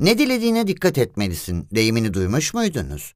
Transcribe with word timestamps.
Ne 0.00 0.18
dilediğine 0.18 0.66
dikkat 0.66 0.98
etmelisin 0.98 1.68
deyimini 1.70 2.14
duymuş 2.14 2.54
muydunuz? 2.54 3.14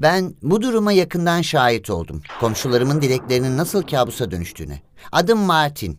Ben 0.00 0.34
bu 0.42 0.62
duruma 0.62 0.92
yakından 0.92 1.42
şahit 1.42 1.90
oldum. 1.90 2.22
Komşularımın 2.40 3.02
dileklerinin 3.02 3.56
nasıl 3.56 3.82
kabusa 3.82 4.30
dönüştüğüne. 4.30 4.82
Adım 5.12 5.38
Martin 5.38 5.98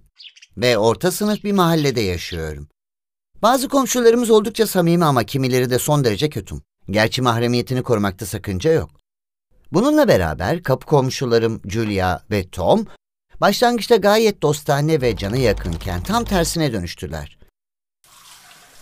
ve 0.57 0.77
orta 0.77 1.11
sınıf 1.11 1.43
bir 1.43 1.51
mahallede 1.51 2.01
yaşıyorum. 2.01 2.67
Bazı 3.41 3.69
komşularımız 3.69 4.29
oldukça 4.29 4.67
samimi 4.67 5.05
ama 5.05 5.23
kimileri 5.23 5.69
de 5.69 5.79
son 5.79 6.03
derece 6.03 6.29
kötüm. 6.29 6.61
Gerçi 6.89 7.21
mahremiyetini 7.21 7.83
korumakta 7.83 8.25
sakınca 8.25 8.71
yok. 8.71 8.89
Bununla 9.71 10.07
beraber 10.07 10.63
kapı 10.63 10.85
komşularım 10.85 11.61
Julia 11.65 12.19
ve 12.31 12.49
Tom 12.49 12.85
başlangıçta 13.41 13.95
gayet 13.95 14.41
dostane 14.41 15.01
ve 15.01 15.15
cana 15.15 15.37
yakınken 15.37 16.03
tam 16.03 16.25
tersine 16.25 16.73
dönüştüler. 16.73 17.44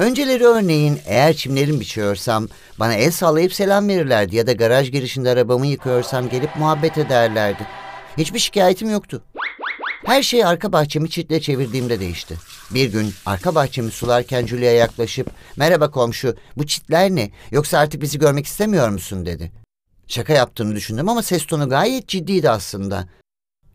Önceleri 0.04 0.45
örneğin 0.45 0.99
eğer 1.05 1.33
çimlerin 1.33 1.79
biçiyorsam 1.79 2.47
bana 2.79 2.93
el 2.93 3.11
sallayıp 3.11 3.54
selam 3.54 3.87
verirlerdi 3.87 4.36
ya 4.36 4.47
da 4.47 4.51
garaj 4.51 4.91
girişinde 4.91 5.29
arabamı 5.29 5.68
yıkıyorsam 5.68 6.29
gelip 6.29 6.55
muhabbet 6.55 6.97
ederlerdi. 6.97 7.68
Hiçbir 8.18 8.39
şikayetim 8.39 8.89
yoktu. 8.89 9.23
Her 10.05 10.23
şey 10.23 10.45
arka 10.45 10.71
bahçemi 10.71 11.09
çitle 11.09 11.42
çevirdiğimde 11.42 12.00
değişti. 12.00 12.37
Bir 12.71 12.92
gün 12.92 13.14
arka 13.25 13.55
bahçemi 13.55 13.92
sularken 13.92 14.47
Julia'ya 14.47 14.78
yaklaşıp 14.78 15.28
''Merhaba 15.57 15.92
komşu, 15.92 16.36
bu 16.57 16.67
çitler 16.67 17.09
ne? 17.09 17.31
Yoksa 17.51 17.79
artık 17.79 18.01
bizi 18.01 18.20
görmek 18.20 18.45
istemiyor 18.45 18.89
musun?'' 18.89 19.25
dedi. 19.25 19.51
Şaka 20.07 20.33
yaptığını 20.33 20.75
düşündüm 20.75 21.09
ama 21.09 21.23
ses 21.23 21.45
tonu 21.45 21.70
gayet 21.70 22.07
ciddiydi 22.07 22.50
aslında. 22.50 23.07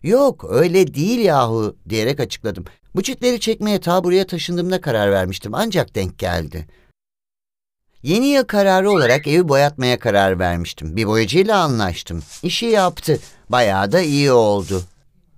''Yok, 0.02 0.46
öyle 0.48 0.94
değil 0.94 1.18
yahu.'' 1.18 1.76
diyerek 1.88 2.20
açıkladım. 2.20 2.64
Bu 2.94 3.02
çitleri 3.02 3.40
çekmeye 3.40 3.80
ta 3.80 4.04
buraya 4.04 4.26
taşındığımda 4.26 4.80
karar 4.80 5.12
vermiştim 5.12 5.54
ancak 5.54 5.94
denk 5.94 6.18
geldi. 6.18 6.66
Yeni 8.02 8.26
yıl 8.26 8.44
kararı 8.44 8.90
olarak 8.90 9.26
evi 9.26 9.48
boyatmaya 9.48 9.98
karar 9.98 10.38
vermiştim. 10.38 10.96
Bir 10.96 11.06
boyacıyla 11.06 11.58
anlaştım. 11.58 12.22
İşi 12.42 12.66
yaptı. 12.66 13.20
Bayağı 13.48 13.92
da 13.92 14.00
iyi 14.00 14.32
oldu. 14.32 14.82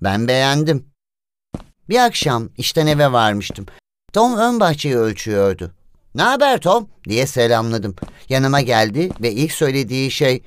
Ben 0.02 0.28
beğendim. 0.28 0.86
Bir 1.88 2.04
akşam 2.04 2.48
işten 2.58 2.86
eve 2.86 3.12
varmıştım. 3.12 3.66
Tom 4.12 4.38
ön 4.38 4.60
bahçeyi 4.60 4.96
ölçüyordu. 4.96 5.72
Ne 6.14 6.22
haber 6.22 6.60
Tom 6.60 6.88
diye 7.08 7.26
selamladım. 7.26 7.96
Yanıma 8.28 8.60
geldi 8.60 9.10
ve 9.20 9.32
ilk 9.32 9.52
söylediği 9.52 10.10
şey 10.10 10.42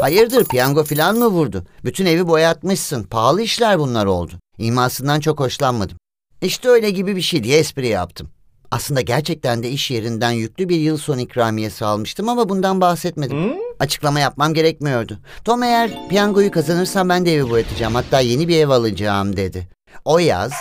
Hayırdır 0.00 0.44
piyango 0.44 0.84
filan 0.84 1.16
mı 1.16 1.26
vurdu? 1.26 1.64
Bütün 1.84 2.06
evi 2.06 2.28
boyatmışsın. 2.28 3.02
Pahalı 3.02 3.42
işler 3.42 3.78
bunlar 3.78 4.06
oldu. 4.06 4.32
İmasından 4.58 5.20
çok 5.20 5.40
hoşlanmadım. 5.40 5.96
İşte 6.42 6.68
öyle 6.68 6.90
gibi 6.90 7.16
bir 7.16 7.20
şey 7.22 7.44
diye 7.44 7.58
espri 7.58 7.88
yaptım. 7.88 8.30
Aslında 8.70 9.00
gerçekten 9.00 9.62
de 9.62 9.70
iş 9.70 9.90
yerinden 9.90 10.30
yüklü 10.30 10.68
bir 10.68 10.76
yıl 10.76 10.96
son 10.96 11.18
ikramiyesi 11.18 11.84
almıştım 11.84 12.28
ama 12.28 12.48
bundan 12.48 12.80
bahsetmedim. 12.80 13.44
Hı? 13.44 13.54
Açıklama 13.80 14.20
yapmam 14.20 14.54
gerekmiyordu. 14.54 15.18
Tom 15.44 15.62
eğer 15.62 16.08
piyangoyu 16.08 16.50
kazanırsam 16.50 17.08
ben 17.08 17.26
de 17.26 17.34
evi 17.34 17.50
boyatacağım 17.50 17.94
hatta 17.94 18.20
yeni 18.20 18.48
bir 18.48 18.56
ev 18.56 18.68
alacağım 18.68 19.36
dedi. 19.36 19.68
O 20.04 20.18
yaz 20.18 20.52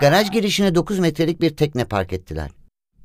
garaj 0.00 0.30
girişine 0.30 0.74
9 0.74 0.98
metrelik 0.98 1.40
bir 1.40 1.56
tekne 1.56 1.84
park 1.84 2.12
ettiler. 2.12 2.50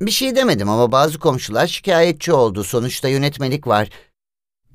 Bir 0.02 0.12
şey 0.12 0.36
demedim 0.36 0.70
ama 0.70 0.92
bazı 0.92 1.20
komşular 1.20 1.68
şikayetçi 1.68 2.34
oldu. 2.34 2.64
Sonuçta 2.64 3.08
yönetmelik 3.08 3.68
var. 3.68 3.90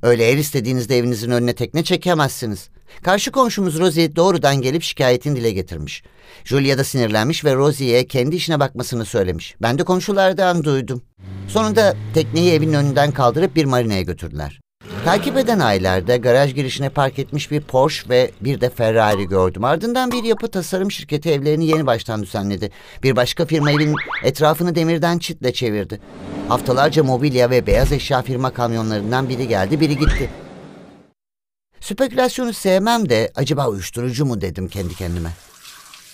Öyle 0.04 0.32
her 0.32 0.38
istediğinizde 0.38 0.98
evinizin 0.98 1.30
önüne 1.30 1.54
tekne 1.54 1.84
çekemezsiniz. 1.84 2.68
Karşı 3.02 3.30
komşumuz 3.32 3.78
Rosie 3.78 4.16
doğrudan 4.16 4.56
gelip 4.56 4.82
şikayetin 4.82 5.36
dile 5.36 5.50
getirmiş. 5.50 6.02
Julia 6.44 6.78
da 6.78 6.84
sinirlenmiş 6.84 7.44
ve 7.44 7.54
Rosie'ye 7.54 8.06
kendi 8.06 8.36
işine 8.36 8.60
bakmasını 8.60 9.04
söylemiş. 9.04 9.54
Ben 9.62 9.78
de 9.78 9.84
komşulardan 9.84 10.64
duydum. 10.64 11.02
Sonunda 11.48 11.96
tekneyi 12.14 12.52
evin 12.52 12.72
önünden 12.72 13.12
kaldırıp 13.12 13.56
bir 13.56 13.64
marinaya 13.64 14.02
götürdüler. 14.02 14.63
Takip 15.04 15.36
eden 15.36 15.58
aylarda 15.58 16.16
garaj 16.16 16.54
girişine 16.54 16.88
park 16.88 17.18
etmiş 17.18 17.50
bir 17.50 17.60
Porsche 17.60 18.08
ve 18.08 18.30
bir 18.40 18.60
de 18.60 18.70
Ferrari 18.70 19.28
gördüm. 19.28 19.64
Ardından 19.64 20.10
bir 20.10 20.24
yapı 20.24 20.48
tasarım 20.48 20.90
şirketi 20.90 21.30
evlerini 21.30 21.66
yeni 21.66 21.86
baştan 21.86 22.22
düzenledi. 22.22 22.70
Bir 23.02 23.16
başka 23.16 23.46
firma 23.46 23.70
evin 23.70 23.94
etrafını 24.22 24.74
demirden 24.74 25.18
çitle 25.18 25.52
çevirdi. 25.52 26.00
Haftalarca 26.48 27.04
mobilya 27.04 27.50
ve 27.50 27.66
beyaz 27.66 27.92
eşya 27.92 28.22
firma 28.22 28.50
kamyonlarından 28.50 29.28
biri 29.28 29.48
geldi, 29.48 29.80
biri 29.80 29.98
gitti. 29.98 30.30
Spekülasyonu 31.80 32.52
sevmem 32.52 33.08
de 33.08 33.32
acaba 33.34 33.68
uyuşturucu 33.68 34.26
mu 34.26 34.40
dedim 34.40 34.68
kendi 34.68 34.94
kendime. 34.94 35.30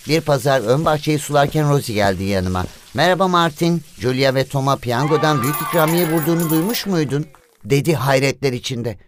Bir 0.08 0.20
pazar 0.20 0.60
ön 0.60 0.84
bahçeyi 0.84 1.18
sularken 1.18 1.70
Rosie 1.70 1.94
geldi 1.94 2.24
yanıma. 2.24 2.64
Merhaba 2.94 3.28
Martin, 3.28 3.82
Julia 3.98 4.34
ve 4.34 4.44
Tom'a 4.44 4.76
piyangodan 4.76 5.42
büyük 5.42 5.56
ikramiye 5.68 6.12
vurduğunu 6.12 6.50
duymuş 6.50 6.86
muydun? 6.86 7.26
Dedi 7.64 7.94
hayretler 7.94 8.52
içinde. 8.52 8.98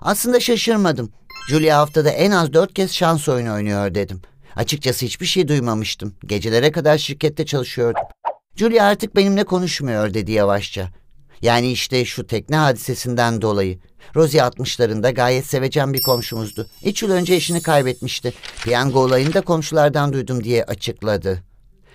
Aslında 0.00 0.40
şaşırmadım. 0.40 1.12
Julia 1.50 1.78
haftada 1.78 2.10
en 2.10 2.30
az 2.30 2.52
dört 2.52 2.74
kez 2.74 2.92
şans 2.92 3.28
oyunu 3.28 3.54
oynuyor 3.54 3.94
dedim. 3.94 4.22
Açıkçası 4.56 5.06
hiçbir 5.06 5.26
şey 5.26 5.48
duymamıştım. 5.48 6.14
Gecelere 6.26 6.72
kadar 6.72 6.98
şirkette 6.98 7.46
çalışıyordum. 7.46 8.02
Julia 8.56 8.86
artık 8.86 9.16
benimle 9.16 9.44
konuşmuyor 9.44 10.14
dedi 10.14 10.32
yavaşça. 10.32 10.88
Yani 11.42 11.72
işte 11.72 12.04
şu 12.04 12.26
tekne 12.26 12.56
hadisesinden 12.56 13.42
dolayı. 13.42 13.78
Rosie 14.16 14.40
60'larında 14.40 15.14
gayet 15.14 15.46
sevecen 15.46 15.92
bir 15.94 16.00
komşumuzdu. 16.00 16.66
İç 16.82 17.02
yıl 17.02 17.10
önce 17.10 17.34
eşini 17.34 17.62
kaybetmişti. 17.62 18.32
Piyango 18.64 19.00
olayını 19.00 19.34
da 19.34 19.40
komşulardan 19.40 20.12
duydum 20.12 20.44
diye 20.44 20.64
açıkladı. 20.64 21.42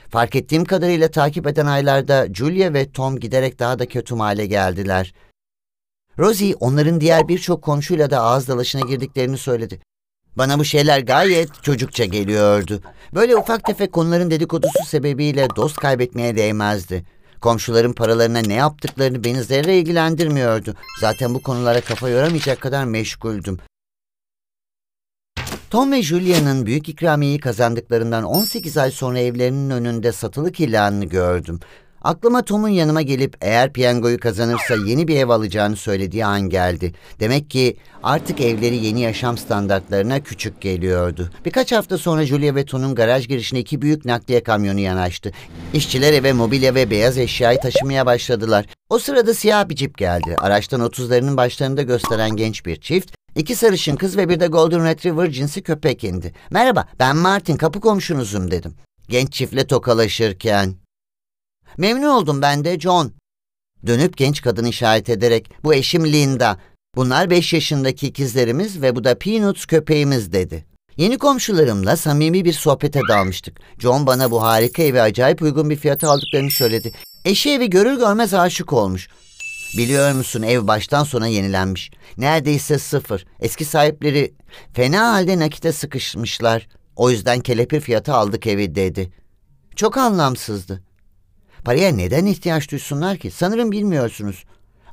Fark 0.10 0.36
ettiğim 0.36 0.66
kadarıyla 0.66 1.08
takip 1.12 1.48
eden 1.48 1.66
aylarda 1.66 2.28
Julia 2.34 2.74
ve 2.74 2.92
Tom 2.92 3.20
giderek 3.20 3.60
daha 3.60 3.80
da 3.80 3.86
kötü 3.86 4.16
hale 4.16 4.46
geldiler. 4.46 5.14
Rosie 6.20 6.56
onların 6.60 7.02
diğer 7.02 7.28
birçok 7.28 7.62
komşuyla 7.62 8.10
da 8.10 8.22
ağız 8.22 8.48
dalaşına 8.48 8.82
girdiklerini 8.82 9.38
söyledi. 9.38 9.80
Bana 10.38 10.60
bu 10.60 10.66
şeyler 10.66 11.00
gayet 11.00 11.64
çocukça 11.64 12.06
geliyordu. 12.06 12.82
Böyle 13.16 13.36
ufak 13.36 13.64
tefek 13.64 13.92
konuların 13.92 14.32
dedikodusu 14.32 14.86
sebebiyle 14.86 15.48
dost 15.56 15.78
kaybetmeye 15.78 16.36
değmezdi. 16.36 17.06
Komşuların 17.42 17.94
paralarına 17.94 18.40
ne 18.40 18.54
yaptıklarını 18.54 19.24
beni 19.24 19.44
zerre 19.44 19.78
ilgilendirmiyordu. 19.78 20.76
Zaten 21.00 21.34
bu 21.34 21.42
konulara 21.42 21.82
kafa 21.82 22.10
yoramayacak 22.10 22.62
kadar 22.62 22.86
meşguldüm. 22.86 23.58
Tom 25.70 25.92
ve 25.92 26.02
Julia'nın 26.02 26.66
büyük 26.66 26.90
ikramiyeyi 26.90 27.40
kazandıklarından 27.40 28.24
18 28.24 28.78
ay 28.78 28.92
sonra 28.92 29.20
evlerinin 29.20 29.70
önünde 29.70 30.12
satılık 30.12 30.60
ilanını 30.60 31.06
gördüm. 31.06 31.60
Aklıma 32.06 32.46
Tom'un 32.46 32.70
yanıma 32.70 33.02
gelip 33.02 33.38
eğer 33.42 33.74
piyangoyu 33.74 34.20
kazanırsa 34.20 34.76
yeni 34.86 35.08
bir 35.08 35.16
ev 35.16 35.30
alacağını 35.30 35.76
söylediği 35.76 36.26
an 36.26 36.42
geldi. 36.42 36.94
Demek 37.20 37.50
ki 37.50 37.78
artık 38.04 38.42
evleri 38.42 38.76
yeni 38.76 39.02
yaşam 39.02 39.38
standartlarına 39.38 40.20
küçük 40.20 40.62
geliyordu. 40.62 41.30
Birkaç 41.46 41.72
hafta 41.72 41.98
sonra 41.98 42.26
Julia 42.26 42.56
ve 42.56 42.66
Tom'un 42.66 42.96
garaj 42.96 43.28
girişine 43.28 43.60
iki 43.60 43.82
büyük 43.82 44.06
nakliye 44.06 44.44
kamyonu 44.44 44.80
yanaştı. 44.80 45.32
İşçiler 45.74 46.14
eve 46.14 46.34
mobilya 46.34 46.76
ve 46.76 46.90
beyaz 46.90 47.18
eşyayı 47.18 47.60
taşımaya 47.60 48.06
başladılar. 48.06 48.66
O 48.90 49.00
sırada 49.00 49.34
siyah 49.34 49.70
bir 49.70 49.76
cip 49.76 49.98
geldi. 49.98 50.36
Araçtan 50.38 50.82
otuzlarının 50.82 51.38
başlarında 51.38 51.82
gösteren 51.82 52.36
genç 52.36 52.66
bir 52.66 52.76
çift, 52.76 53.12
İki 53.36 53.56
sarışın 53.56 53.96
kız 53.96 54.18
ve 54.18 54.30
bir 54.30 54.40
de 54.40 54.48
Golden 54.48 54.86
Retriever 54.86 55.32
cinsi 55.32 55.62
köpek 55.62 56.04
indi. 56.04 56.34
Merhaba 56.50 56.86
ben 57.00 57.18
Martin 57.18 57.58
kapı 57.58 57.80
komşunuzum 57.80 58.52
dedim. 58.52 58.74
Genç 59.10 59.34
çiftle 59.34 59.68
tokalaşırken 59.68 60.85
Memnun 61.78 62.08
oldum 62.08 62.42
ben 62.42 62.64
de 62.66 62.80
John. 62.80 63.12
Dönüp 63.88 64.18
genç 64.18 64.42
kadın 64.42 64.66
işaret 64.66 65.10
ederek 65.10 65.52
bu 65.64 65.74
eşim 65.74 66.06
Linda. 66.06 66.58
Bunlar 66.96 67.30
beş 67.30 67.54
yaşındaki 67.54 68.08
ikizlerimiz 68.08 68.82
ve 68.82 68.96
bu 68.96 69.04
da 69.04 69.18
Peanuts 69.18 69.66
köpeğimiz 69.66 70.32
dedi. 70.32 70.66
Yeni 70.98 71.18
komşularımla 71.18 71.98
samimi 71.98 72.46
bir 72.46 72.54
sohbete 72.54 73.00
dalmıştık. 73.10 73.60
John 73.80 74.08
bana 74.08 74.32
bu 74.32 74.44
harika 74.44 74.84
evi 74.84 75.02
acayip 75.02 75.42
uygun 75.42 75.70
bir 75.70 75.76
fiyata 75.76 76.10
aldıklarını 76.10 76.52
söyledi. 76.52 76.92
Eşi 77.26 77.52
evi 77.52 77.70
görür 77.70 77.98
görmez 77.98 78.34
aşık 78.34 78.74
olmuş. 78.74 79.08
Biliyor 79.78 80.12
musun 80.12 80.42
ev 80.42 80.68
baştan 80.68 81.04
sona 81.04 81.28
yenilenmiş. 81.28 81.92
Neredeyse 82.18 82.80
sıfır. 82.80 83.26
Eski 83.40 83.66
sahipleri 83.66 84.34
fena 84.74 85.14
halde 85.14 85.40
nakite 85.40 85.72
sıkışmışlar. 85.72 86.68
O 86.96 87.10
yüzden 87.10 87.40
kelepir 87.40 87.82
fiyatı 87.82 88.14
aldık 88.14 88.48
evi 88.48 88.76
dedi. 88.76 89.12
Çok 89.76 89.98
anlamsızdı. 89.98 90.85
Paraya 91.66 91.92
neden 91.92 92.26
ihtiyaç 92.26 92.72
duysunlar 92.72 93.18
ki? 93.18 93.32
Sanırım 93.32 93.72
bilmiyorsunuz. 93.72 94.44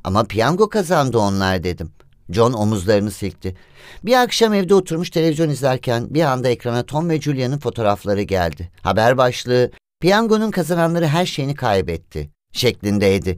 Ama 0.03 0.23
piyango 0.23 0.69
kazandı 0.69 1.17
onlar 1.17 1.63
dedim. 1.63 1.91
John 2.29 2.53
omuzlarını 2.53 3.11
silkti. 3.11 3.55
Bir 4.03 4.21
akşam 4.21 4.53
evde 4.53 4.75
oturmuş 4.75 5.09
televizyon 5.09 5.49
izlerken 5.49 6.13
bir 6.13 6.21
anda 6.21 6.49
ekrana 6.49 6.83
Tom 6.83 7.09
ve 7.09 7.21
Julia'nın 7.21 7.59
fotoğrafları 7.59 8.21
geldi. 8.21 8.71
Haber 8.81 9.17
başlığı 9.17 9.71
piyangonun 10.01 10.51
kazananları 10.51 11.07
her 11.07 11.25
şeyini 11.25 11.55
kaybetti 11.55 12.29
şeklindeydi. 12.51 13.37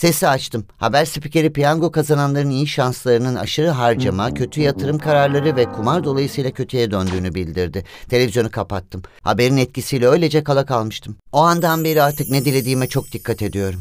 Sesi 0.00 0.28
açtım. 0.28 0.66
Haber 0.76 1.04
spikeri 1.04 1.52
piyango 1.52 1.92
kazananların 1.92 2.50
iyi 2.50 2.66
şanslarının 2.66 3.34
aşırı 3.34 3.70
harcama, 3.70 4.34
kötü 4.34 4.60
yatırım 4.60 4.98
kararları 4.98 5.56
ve 5.56 5.72
kumar 5.72 6.04
dolayısıyla 6.04 6.50
kötüye 6.50 6.90
döndüğünü 6.90 7.34
bildirdi. 7.34 7.84
Televizyonu 8.08 8.50
kapattım. 8.50 9.02
Haberin 9.22 9.56
etkisiyle 9.56 10.08
öylece 10.08 10.44
kala 10.44 10.66
kalmıştım. 10.66 11.16
O 11.32 11.38
andan 11.38 11.84
beri 11.84 12.02
artık 12.02 12.30
ne 12.30 12.44
dilediğime 12.44 12.86
çok 12.86 13.12
dikkat 13.12 13.42
ediyorum. 13.42 13.80